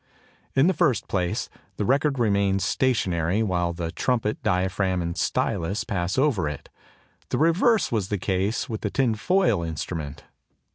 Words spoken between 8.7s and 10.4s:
the tinfoil instrument.